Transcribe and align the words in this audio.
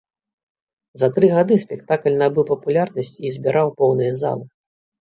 За 1.01 1.09
тры 1.17 1.29
гады 1.35 1.53
спектакль 1.65 2.17
набыў 2.25 2.49
папулярнасць 2.51 3.17
і 3.25 3.39
збіраў 3.39 3.67
поўныя 3.85 4.21
залы. 4.27 4.45